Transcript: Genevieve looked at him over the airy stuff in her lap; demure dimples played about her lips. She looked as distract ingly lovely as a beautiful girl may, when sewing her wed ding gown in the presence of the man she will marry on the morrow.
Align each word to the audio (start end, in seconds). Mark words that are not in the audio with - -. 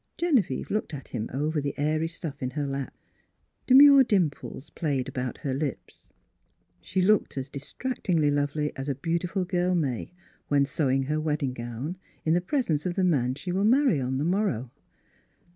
Genevieve 0.17 0.71
looked 0.71 0.95
at 0.95 1.09
him 1.09 1.29
over 1.31 1.61
the 1.61 1.77
airy 1.77 2.07
stuff 2.07 2.41
in 2.41 2.49
her 2.57 2.65
lap; 2.65 2.97
demure 3.67 4.03
dimples 4.03 4.71
played 4.71 5.07
about 5.07 5.37
her 5.37 5.53
lips. 5.53 6.09
She 6.81 7.03
looked 7.03 7.37
as 7.37 7.49
distract 7.49 8.05
ingly 8.07 8.33
lovely 8.33 8.75
as 8.75 8.89
a 8.89 8.95
beautiful 8.95 9.45
girl 9.45 9.75
may, 9.75 10.11
when 10.47 10.65
sewing 10.65 11.03
her 11.03 11.21
wed 11.21 11.37
ding 11.37 11.53
gown 11.53 11.97
in 12.25 12.33
the 12.33 12.41
presence 12.41 12.87
of 12.87 12.95
the 12.95 13.03
man 13.03 13.35
she 13.35 13.51
will 13.51 13.63
marry 13.63 14.01
on 14.01 14.17
the 14.17 14.25
morrow. 14.25 14.71